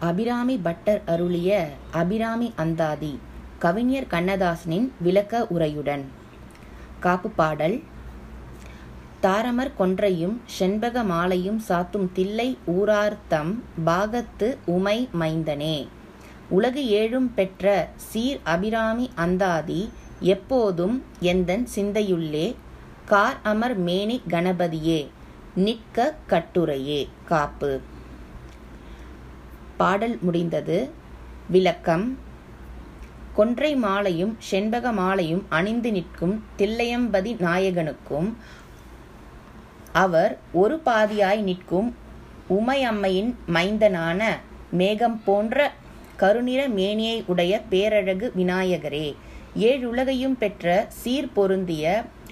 Abirami 0.00 0.56
butter 0.56 1.02
அருளிய 1.06 1.68
அபிராமி 1.90 2.52
அந்தாதி 2.56 3.18
கவிஞர் 3.58 4.06
கண்ணதாசனின் 4.10 4.92
விளக்க 5.00 5.46
உரையுடன். 5.54 6.04
காப்பு 7.00 7.28
பாடல் 7.30 7.82
தாரமர் 9.22 9.72
கொன்றையும் 9.78 10.40
செண்பக 10.44 11.02
மாலையும் 11.02 11.62
சாத்தும் 11.68 12.12
தில்லை 12.12 12.58
ஊரார்த்தம் 12.64 13.62
பாகத்து 13.86 14.56
உமை 14.64 15.08
மைந்தனே. 15.20 15.88
உலகு 16.48 16.82
ஏழும் 16.84 17.30
பெற்ற 17.34 17.88
சீர் 17.96 18.40
அபிராமி 18.44 19.10
அந்தாதி 19.14 19.90
எப்போதும் 20.20 21.02
எந்தன் 21.20 21.66
சிந்தையுள்ளே 21.76 22.54
கார் 23.04 23.38
அமர் 23.42 23.76
மேனி 23.76 24.22
கணபதியே 24.28 25.08
நிற்க 25.54 26.14
கட்டுரையே. 26.28 27.08
காப்பு. 27.24 27.80
பாடல் 29.78 30.16
முடிந்தது. 30.20 30.78
விளக்கம். 31.48 32.06
கொன்றை 33.34 33.72
மாலையும் 33.76 34.32
செண்பக 34.48 34.92
மாலையும் 34.92 35.42
அணிந்து 35.48 35.90
நிற்கும் 35.92 36.34
தில்லையம்பதி 36.58 37.32
நாயகனுக்கும் 37.38 38.28
அவர் 39.94 40.32
ஒரு 40.52 40.76
பாதியாய் 40.86 41.42
நிற்கும் 41.42 41.88
உமையம்மையின் 42.50 43.30
மைந்தனான 43.54 44.20
மேகம் 44.70 45.18
போன்ற 45.24 45.58
கருநிற 46.16 46.60
மேனியை 46.68 47.16
உடைய 47.26 47.54
பேரழகு 47.70 48.26
விநாயகரே 48.36 49.08
ஏழுலகையும் 49.62 50.36
பெற்ற 50.38 50.66
சீர் 50.98 51.32
பொருந்திய 51.34 51.84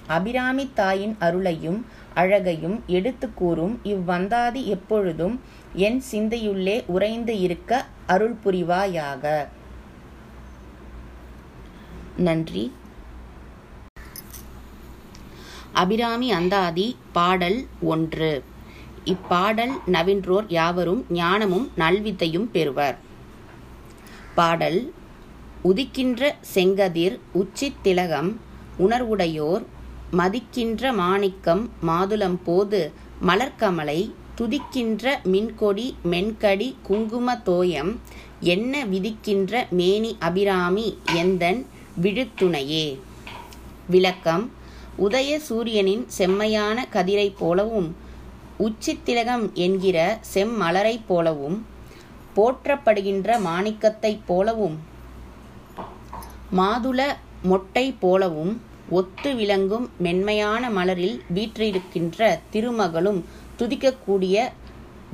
அபிராமி 0.07 0.65
தாயின் 0.75 1.15
அருளையும் 1.19 1.79
அழகையும் 2.13 2.77
எடுத்து 2.87 3.27
கூறும் 3.33 3.75
இவ்வந்தாதி 3.83 4.61
எப்பொழுதும் 4.65 5.35
என் 5.85 5.97
சிந்தையுள்ளே 6.11 6.75
உறைந்து 6.85 7.33
இருக்க 7.39 7.71
அருள் 8.07 8.35
புரிவாயாக 8.45 9.23
நன்றி. 12.17 12.63
அபிராமி 15.73 16.31
அந்தாதி 16.31 16.87
பாடல் 17.11 17.59
ஒன்று. 17.81 18.31
இப்பாடல் 19.03 19.75
நவின்றோர் 19.85 20.47
யாவரும் 20.47 21.05
ஞானமும் 21.09 21.71
நல்வித்தையும் 21.77 22.49
பெறுவர். 22.51 22.97
பாடல் 24.35 24.93
உதிக்கின்ற 25.63 26.33
செங்கதிர் 26.53 27.19
உச்சித் 27.33 27.81
திலகம் 27.83 28.31
உணர்வுடையோர் 28.79 29.65
மதிக்கின்ற 30.11 30.93
மாணிக்கம் 30.93 31.69
மாதுளம் 31.87 32.39
போது 32.43 32.91
மலர்கமலை 33.27 34.01
துதிக்கின்ற 34.37 35.03
மின்கொடி 35.23 35.85
மென்கடி 36.03 36.75
குங்கும 36.83 37.35
தோயம் 37.45 37.91
என்ன 38.45 38.85
விதிக்கின்ற 38.85 39.67
மேனி 39.69 40.17
அபிராமி 40.19 40.87
எந்தன் 41.15 41.61
விழுத்துணையே? 42.01 42.85
விளக்கம் 43.89 44.45
உதய 44.97 45.39
சூரியனின் 45.39 46.03
செம்மையான 46.07 46.87
கதிரைப் 46.93 47.37
போலவும் 47.37 47.89
உச்சித்திலகம் 48.59 49.53
என்கிற 49.55 49.97
செம்மலரைப் 50.33 51.07
போலவும் 51.07 51.57
போற்றப்படுகின்ற 52.35 53.39
மாணிக்கத்தைப் 53.39 54.25
போலவும் 54.25 54.77
மாதுள 56.55 56.99
மொட்டை 57.43 57.85
போலவும் 57.99 58.53
ஒத்து 58.89 59.35
விளங்கும் 59.35 59.89
மென்மையான 59.97 60.69
மலரில் 60.69 61.17
வீற்றிருக்கின்ற 61.33 62.19
திருமகளும் 62.53 63.19
துதிக்கக்கூடிய 63.57 64.49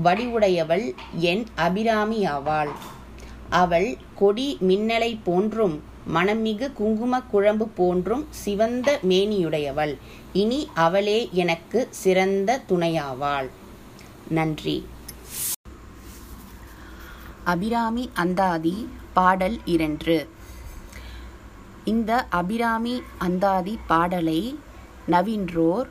வடிவுடையவள் 0.03 0.95
என் 1.13 1.45
அபிராமியாவாள் 1.57 2.69
அவள் 3.49 3.97
கொடி 4.15 4.57
மின்னலை 4.61 5.17
போன்றும் 5.23 5.83
மனமிகு 6.13 6.73
குங்கும 6.73 7.21
குழம்பு 7.21 7.67
போன்றும் 7.67 8.27
சிவந்த 8.29 8.99
மேனியுடையவள். 9.09 9.97
இனி 10.33 10.69
அவளே 10.73 11.29
எனக்கு 11.31 11.87
சிறந்த 11.89 12.61
துணையாவாள். 12.69 13.49
நன்றி. 14.27 14.85
அபிராமி 17.43 18.09
அந்தாதி 18.13 18.89
பாடல் 19.13 19.59
இரண்டு. 19.65 20.29
இந்த 21.83 22.27
அபிராமி 22.29 23.01
அந்தாதி 23.17 23.79
பாடலை 23.87 24.59
நவின்றோர் 25.07 25.87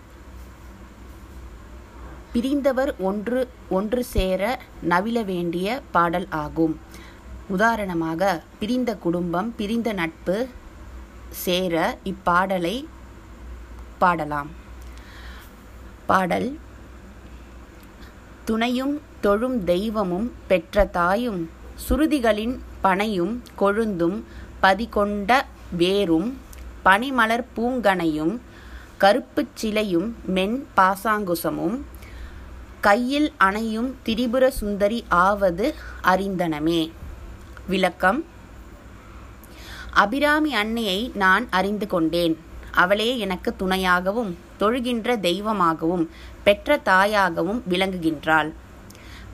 பிரிந்தவர் 2.34 2.90
ஒன்று 3.08 3.40
ஒன்று 3.76 4.02
சேர 4.04 4.42
நவில 4.90 5.24
வேண்டிய 5.24 5.66
பாடல் 5.94 6.26
ஆகும். 6.30 6.74
உதாரணமாக 7.54 8.30
பிரிந்த 8.60 8.90
குடும்பம் 9.04 9.48
பிரிந்த 9.58 9.92
நட்பு 9.92 10.36
சேர 11.42 11.74
இப்பாடலை 12.10 12.76
பாடலாம். 13.98 14.50
பாடல் 16.06 16.48
துணையும் 18.44 18.94
தொழும் 19.20 19.58
தெய்வமும் 19.64 20.28
பெற்ற 20.48 20.84
தாயும் 20.98 21.50
சுருதிகளின் 21.88 22.56
பனையும் 22.84 23.34
கொழுந்தும் 23.60 24.18
பதிகொண்ட 24.62 25.30
வேரும் 25.82 26.28
பனிமலர் 26.84 27.46
பூங்கனையும் 27.56 28.34
கருப்புச் 29.02 29.56
சிலையும் 29.60 30.10
மென் 30.36 30.58
பாசாங்குசமும் 30.76 31.78
கையில் 32.82 33.32
அணையும் 33.36 33.94
திரிபுர 34.02 34.50
சுந்தரி 34.50 35.04
ஆவது 35.08 35.74
அறிந்தனமே. 36.04 36.90
விளக்கம். 37.66 38.24
அபிராமி 39.90 40.54
அன்னையை 40.54 41.10
நான் 41.14 41.46
அறிந்து 41.50 41.86
கொண்டேன். 41.86 42.38
அவளே 42.70 43.18
எனக்கு 43.18 43.54
துணையாகவும் 43.58 44.34
தொழுகின்ற 44.60 45.20
தெய்வமாகவும் 45.20 46.10
பெற்ற 46.42 46.80
தாயாகவும் 46.84 47.62
விளங்குகின்றாள். 47.70 48.52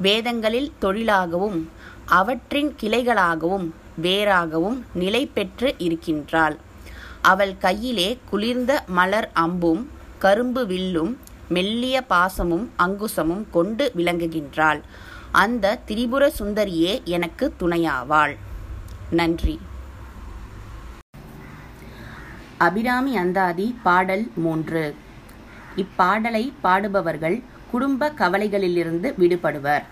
வேதங்களில் 0.01 0.73
தொழிலாகவும் 0.81 1.69
அவற்றின் 2.05 2.77
கிளைகளாகவும் 2.81 3.71
வேறாகவும் 4.03 4.83
நிலை 4.95 5.27
பெற்று 5.27 5.75
இருக்கின்றாள். 5.79 6.57
அவள் 7.23 7.59
கையிலே 7.59 8.19
குளிர்ந்த 8.31 8.85
மலர் 8.87 9.31
அம்பும் 9.33 9.91
கரும்பு 10.19 10.67
வில்லும் 10.67 11.27
மெல்லிய 11.49 12.05
பாசமும் 12.11 12.69
அங்குசமும் 12.77 13.47
கொண்டு 13.51 13.93
விளங்குகின்றாள். 13.97 14.81
அந்த 15.33 15.79
திரிபுர 15.87 16.33
சுந்தரியே 16.39 17.05
எனக்கு 17.05 17.55
துணையாவாள். 17.61 18.37
நன்றி. 19.11 19.61
அபிராமி 22.59 23.17
அந்தாதி 23.17 23.77
பாடல் 23.83 24.31
மூன்று. 24.35 24.95
இப்பாடலை 25.77 26.53
பாடுபவர்கள் 26.63 27.43
குடும்ப 27.71 28.13
கவலைகளிலிருந்து 28.19 29.15
விடுபடுவர். 29.19 29.83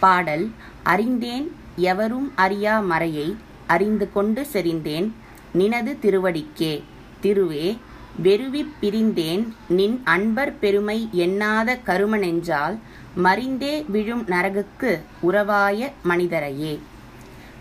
பாடல் 0.00 0.50
அறிந்தேன் 0.82 1.56
எவரும் 1.76 2.32
அறியா 2.36 2.80
மறையை 2.80 3.36
அறிந்து 3.66 4.12
கொண்டு 4.12 4.46
செறிந்தேன் 4.52 5.12
நினது 5.52 5.96
திருவடிக்கே 6.02 6.82
திருவே 7.22 7.78
வெறுவிப் 8.22 8.72
பிரிந்தேன் 8.80 9.52
நின் 9.68 10.00
அன்பர் 10.04 10.58
பெருமை 10.58 11.08
எண்ணாத 11.12 11.82
கரும 11.82 12.16
நெஞ்சால் 12.16 12.78
மறிந்தே 13.22 13.84
விழும் 13.86 14.24
நரகுக்கு 14.26 15.00
உறவாய 15.30 15.90
மனிதரையே. 16.08 16.78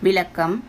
விளக்கம் 0.01 0.63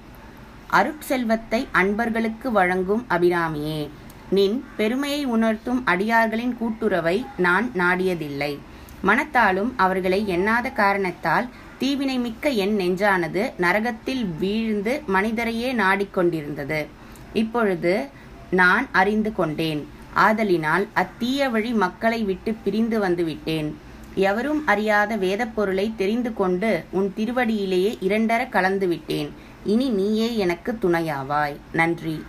அருட்செல்வத்தை 0.72 1.66
அன்பர்களுக்கு 1.72 2.52
வழங்கும் 2.52 3.06
அபிராமியே 3.10 3.88
நின் 4.30 4.64
பெருமையை 4.76 5.24
உணர்த்தும் 5.24 5.82
அடியார்களின் 5.86 6.56
கூட்டுறவை 6.56 7.26
நான் 7.36 7.70
நாடியதில்லை. 7.78 8.58
மனத்தாலும் 9.02 9.72
அவர்களை 9.76 10.24
எண்ணாத 10.26 10.72
காரணத்தால் 10.72 11.48
தீவினை 11.78 12.18
மிக்க 12.18 12.48
என் 12.48 12.76
நெஞ்சானது 12.76 13.52
நரகத்தில் 13.56 14.26
வீழ்ந்து 14.38 15.02
மனிதரையே 15.06 15.72
நாடிக்கொண்டிருந்தது. 15.74 16.86
இப்பொழுது 17.32 18.18
நான் 18.50 18.88
அறிந்து 18.92 19.32
கொண்டேன். 19.32 19.88
ஆதலினால் 20.14 20.88
அத்தீய 20.94 21.50
வழி 21.50 21.72
மக்களை 21.72 22.22
விட்டு 22.22 22.54
பிரிந்து 22.54 22.98
வந்து 22.98 23.24
விட்டேன். 23.24 23.78
எவரும் 24.14 24.66
அறியாத 24.66 25.16
வேதப் 25.16 25.54
பொருளை 25.54 25.92
தெரிந்து 25.96 26.34
கொண்டு 26.34 26.84
உன் 26.90 27.12
திருவடியிலேயே 27.16 27.98
இரண்டர 28.08 28.48
கலந்து 28.48 28.86
விட்டேன். 28.86 29.34
இனி 29.64 29.88
நீயே 29.88 30.36
எனக்கு 30.36 30.72
துணையாவாய். 30.72 31.56
நன்றி. 31.72 32.24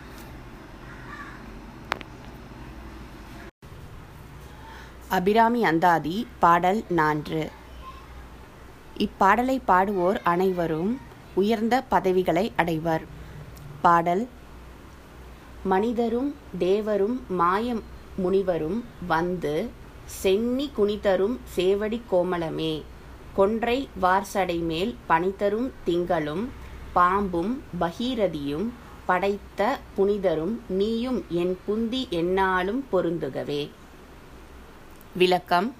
அபிராமி 5.07 5.65
அந்தாதி 5.65 6.27
பாடல் 6.39 6.83
நான்கு. 6.89 7.51
இப்பாடலை 8.97 9.61
பாடுவோர் 9.65 10.21
அனைவரும் 10.23 10.99
உயர்ந்த 11.33 11.83
பதவிகளை 11.91 12.51
அடைவர். 12.55 13.01
பாடல் 13.81 14.29
மனிதரும் 15.63 16.35
தேவரும் 16.59 17.19
மாய 17.27 17.75
முனிவரும் 18.15 18.83
வந்து 19.07 19.69
சென்னி 20.05 20.71
குனிதரும் 20.77 21.39
சேவடி 21.55 22.01
கோமளமே. 22.11 22.81
கொன்றை 23.33 23.89
வார்சடை 23.99 24.57
மேல் 24.57 24.95
பனிதரும் 25.07 25.71
திங்களும் 25.85 26.47
பாம்பும் 26.93 27.61
பகீரதியும் 27.81 28.69
படைத்த 29.05 29.79
புனிதரும் 29.97 30.59
நீயும் 30.67 31.25
என் 31.29 31.59
புந்தி 31.67 32.09
என்னாலும் 32.09 32.85
பொருந்துகவே. 32.91 33.69
விளக்கம். 35.15 35.75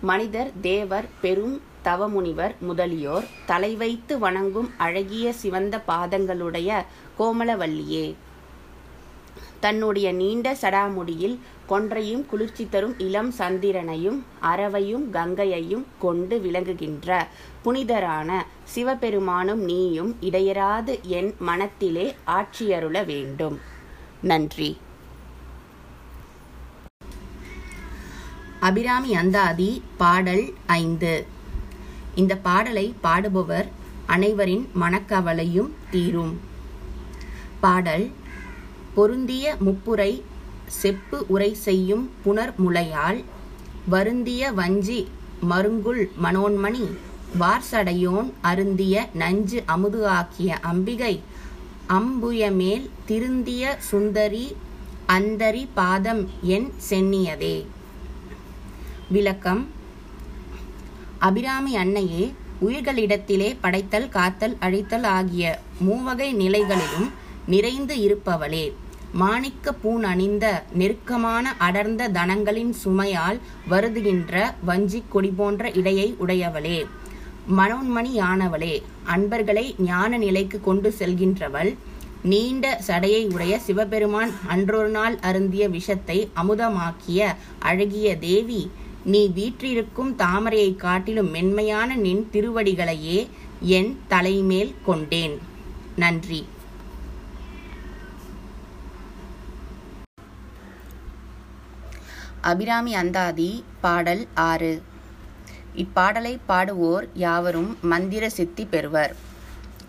மனிதர் 0.00 0.50
தேவர் 0.60 1.08
பெரும் 1.20 1.60
தவமுனிவர் 1.84 2.58
முதலியோர் 2.58 3.24
தலை 3.46 3.76
வைத்து 3.76 4.18
வணங்கும் 4.18 4.70
அழகிய 4.76 5.32
சிவந்த 5.32 5.82
பாதங்களுடைய 5.88 6.84
கோமலவல்லியே 7.18 8.14
தன்னுடைய 9.60 10.12
நீண்ட 10.12 10.56
சடாமுடியில் 10.60 11.38
கொன்றையும் 11.66 12.26
குளிர்ச்சி 12.26 12.68
தரும் 12.68 12.98
இளம் 12.98 13.32
சந்திரனையும் 13.38 14.24
அரவையும் 14.40 15.12
கங்கையையும் 15.12 15.84
கொண்டு 15.98 16.38
விளங்குகின்ற 16.38 17.26
புனிதரான 17.64 18.32
சிவபெருமானும் 18.64 19.60
நீயும் 19.60 20.16
இடையராது 20.20 21.00
என் 21.02 21.34
மனத்திலே 21.38 22.14
ஆட்சியருள 22.26 23.04
வேண்டும். 23.04 23.60
நன்றி. 24.22 24.78
அபிராமி 28.60 29.14
அந்தாதி 29.14 29.82
பாடல் 29.96 30.52
ஐந்து. 30.66 31.26
இந்த 32.14 32.36
பாடலை 32.36 32.94
பாடுபவர் 33.02 33.68
அனைவரின் 34.06 34.68
மனக்கவலையும் 34.80 35.70
தீரும். 35.90 36.40
பாடல் 37.60 38.10
பொருந்திய 38.98 39.56
முப்புரை 39.66 40.12
செப்பு 40.66 41.18
உரை 41.28 41.54
செய்யும் 41.54 42.10
புனர் 42.24 42.52
முலையால் 42.64 43.24
வருந்திய 43.90 44.52
வஞ்சி 44.52 45.08
மருங்குள் 45.50 46.00
மனோன்மணி 46.22 46.86
வார்சடையோன் 47.40 48.32
அருந்திய 48.42 49.04
நஞ்சு 49.14 49.62
அமுது 49.66 50.00
ஆக்கிய 50.08 50.58
அம்பிகை 50.70 51.20
அம்புயமேல் 51.88 52.90
திருந்திய 53.08 53.76
சுந்தரி 53.78 54.56
அந்தரி 55.08 55.68
பாதம் 55.74 56.28
என் 56.42 56.72
சென்னியதே. 56.88 57.66
விளக்கம். 59.08 59.62
அபிராமி 61.18 61.76
அன்னையே 61.76 62.32
உயிர்களிடத்திலே 62.66 63.56
படைத்தல் 63.60 64.08
காத்தல் 64.08 64.56
அழித்தல் 64.60 65.08
ஆகிய 65.18 65.58
மூவகை 65.80 66.34
நிலைகளிலும் 66.34 67.08
நிறைந்து 67.46 67.94
இருப்பவளே. 67.96 68.66
மாணிக்க 69.12 69.72
பூன் 69.72 70.02
அணிந்த 70.02 70.64
நெருக்கமான 70.72 71.54
அடர்ந்த 71.58 72.08
தனங்களின் 72.08 72.74
சுமையால் 72.84 73.38
வருதுகின்ற 73.70 74.54
வஞ்சிக் 74.64 75.10
கொடி 75.10 75.28
போன்ற 75.28 75.70
இடையை 75.70 76.16
உடையவளே. 76.26 76.86
மனோன்மணியானவளே 77.56 78.82
அன்பர்களை 79.04 79.74
ஞான 79.78 80.18
நிலைக்கு 80.18 80.60
கொண்டு 80.60 80.94
செல்கின்றவள் 80.98 81.76
நீண்ட 82.22 82.80
சடையை 82.86 83.32
உடைய 83.32 83.58
சிவபெருமான் 83.58 84.32
அன்றொரு 84.46 84.88
நாள் 84.88 85.18
அருந்திய 85.18 85.68
விஷத்தை 85.68 86.28
அமுதமாக்கிய 86.42 87.34
அழகிய 87.58 88.18
தேவி 88.18 88.70
நீ 89.04 89.26
வீற்றிருக்கும் 89.26 90.16
தாமரையை 90.18 90.76
காட்டிலும் 90.76 91.30
மென்மையான 91.30 91.94
நின் 91.94 92.28
திருவடிகளையே 92.32 93.28
என் 93.60 93.98
தலைமேல் 94.08 94.74
கொண்டேன். 94.84 95.38
நன்றி. 95.96 96.44
அபிராமி 102.48 102.94
அந்தாதி 102.94 103.64
பாடல் 103.80 104.26
ஆறு. 104.34 104.82
இப்பாடலை 105.76 106.38
பாடுவோர் 106.46 107.08
யாவரும் 107.14 107.78
மந்திர 107.82 108.28
சித்தி 108.28 108.64
பெறுவர். 108.64 109.16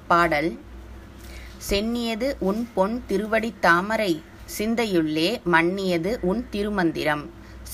பாடல் 0.07 0.59
சென்னியது 1.69 2.35
உன் 2.39 2.69
பொன் 2.73 3.03
திருவடி 3.07 3.53
தாமரை 3.59 4.23
சிந்தையுள்ளே 4.57 5.29
மன்னியது 5.43 6.17
உன் 6.21 6.47
திருமந்திரம். 6.51 7.23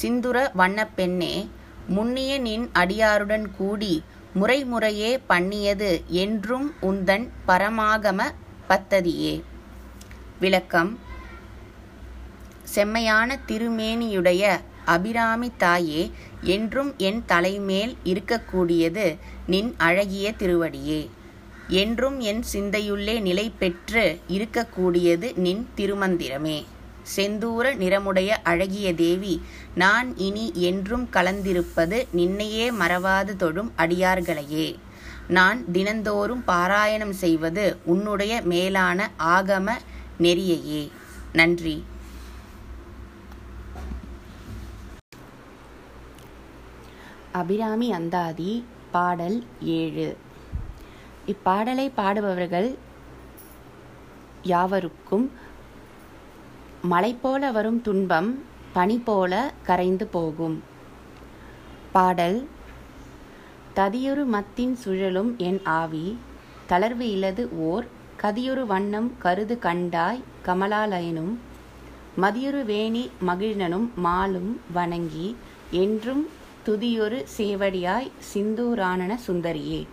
சிந்துர 0.02 0.52
வண்ணப் 0.54 0.96
பெண்ணே 0.96 1.50
முன்னிய 1.88 2.38
நின் 2.40 2.70
அடியாருடன் 2.74 3.46
கூடி 3.58 4.04
முறைமுறையே 4.40 5.20
பண்ணியது 5.28 6.04
என்றும் 6.08 6.74
உந்தன் 6.82 7.30
பரமாகம 7.48 8.22
பத்ததியே. 8.70 9.44
விளக்கம் 10.40 11.00
செம்மையான 12.64 13.40
திருமேனியுடைய 13.48 14.62
அபிராமி 14.86 15.52
தாயே 15.58 16.12
என்றும் 16.42 16.94
என் 16.98 17.24
தலைமேல் 17.26 17.96
இருக்கக்கூடியது 18.04 19.18
நின் 19.48 19.74
அழகிய 19.78 20.34
திருவடியே. 20.40 21.10
என்றும் 21.68 22.20
என் 22.20 22.44
சிந்தையுள்ளே 22.54 23.20
நிலை 23.20 23.52
பெற்று 23.60 24.20
இருக்கக்கூடியது 24.28 25.36
நின் 25.36 25.68
திருமந்திரமே. 25.78 26.64
செந்தூர 27.16 27.74
நிறமுடைய 27.76 28.28
அழகிய 28.44 28.94
தேவி 28.94 29.42
நான் 29.76 30.18
இனி 30.18 30.52
என்றும் 30.56 31.08
கலந்திருப்பது 31.14 32.08
நின்னையே 32.12 32.72
மறவாது 32.72 33.36
தொழும் 33.36 33.72
அடியார்களையே. 33.78 34.76
நான் 35.28 35.72
தினந்தோறும் 35.72 36.44
பாராயணம் 36.48 37.14
செய்வது 37.14 37.78
உன்னுடைய 37.86 38.42
மேலான 38.44 39.12
ஆகம 39.20 39.72
நெறியையே. 40.20 40.90
நன்றி. 41.34 41.84
அபிராமி 47.40 47.88
அந்தாதி 47.92 48.52
பாடல் 48.92 49.38
ஏழு. 49.78 50.08
இப்பாடலை 51.28 51.88
பாடுபவர்கள் 51.98 52.70
யாவருக்கும் 54.44 55.26
மலை 56.92 57.12
போல 57.14 57.52
வரும் 57.52 57.80
துன்பம் 57.82 58.30
பனி 58.74 58.98
போல 59.00 59.34
கரைந்து 59.64 60.08
போகும். 60.08 60.58
பாடல் 61.92 62.40
ததியொரு 63.76 64.24
மத்தின் 64.26 64.76
சுழலும் 64.84 65.32
என் 65.38 65.62
ஆவி 65.80 66.08
தளர்வு 66.70 67.06
இலது 67.16 67.44
ஓர் 67.70 67.86
கதியொரு 68.22 68.64
வண்ணம் 68.66 69.10
கருது 69.24 69.56
கண்டாய் 69.60 70.24
கமலாலயனும் 70.46 71.34
மதியொரு 72.22 72.64
வேணி 72.72 73.04
மகிழ்னனும் 73.28 73.88
மாலும் 74.04 74.52
வணங்கி 74.74 75.28
என்றும் 75.84 76.24
துதியொரு 76.66 77.26
சேவடியாய் 77.38 78.12
சிந்தூரானன 78.34 79.18
சுந்தரியே. 79.28 79.88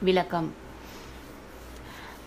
விளக்கம். 0.00 0.52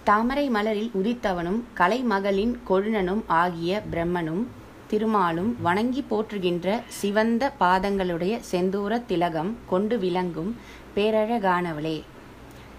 தாமரை 0.03 0.49
மலரில் 0.49 0.91
உதித்தவனும் 0.93 1.59
கலைமகளின் 1.77 2.55
கொழுனனும் 2.69 3.23
ஆகிய 3.27 3.81
பிரம்மனும் 3.91 4.45
திருமாலும் 4.87 5.55
வணங்கி 5.61 6.05
போற்றுகின்ற 6.09 6.81
சிவந்த 6.87 7.51
பாதங்களுடைய 7.59 8.39
செந்தூர 8.51 9.05
திலகம் 9.05 9.55
கொண்டு 9.65 9.99
விளங்கும் 9.99 10.55
பேரழகானவளே. 10.95 12.03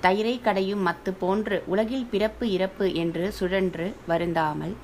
தயிரை 0.03 0.41
கடையும் 0.41 0.87
மத்து 0.87 1.13
போன்று 1.19 1.63
உலகில் 1.67 2.07
பிறப்பு 2.11 2.51
இறப்பு 2.51 2.95
என்று 2.95 3.33
சுழன்று 3.33 3.95
வருந்தாமல் 4.07 4.75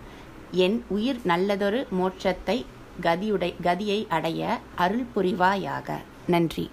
என் 0.50 0.84
உயிர் 0.88 1.20
நல்லதொரு 1.24 1.86
மோட்சத்தை 2.00 2.64
கதியுடை 3.00 3.54
கதியை 3.62 4.08
அடைய 4.08 4.60
அருள் 4.74 5.06
புரிவாயாக. 5.16 5.92
நன்றி. 6.26 6.70